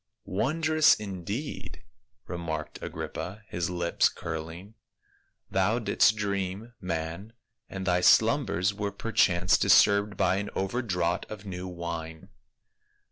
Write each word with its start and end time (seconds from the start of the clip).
""Wondrous, 0.25 0.95
indeed!" 0.95 1.83
remarked 2.25 2.81
Agrippa, 2.81 3.43
his 3.49 3.69
lips 3.69 4.09
curling." 4.09 4.73
Thou 5.51 5.77
didst 5.77 6.15
dream, 6.15 6.73
man, 6.81 7.33
and 7.69 7.85
thy 7.85 8.01
slumbers 8.01 8.73
were 8.73 8.91
perchance 8.91 9.59
disturbed 9.59 10.17
by 10.17 10.37
an 10.37 10.49
over 10.55 10.81
draught 10.81 11.27
of 11.29 11.45
new 11.45 11.67
wine." 11.67 12.29